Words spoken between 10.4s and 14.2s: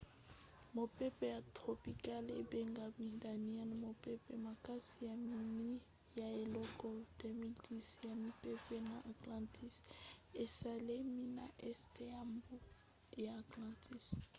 esalemi na este ya mbu ya atlantique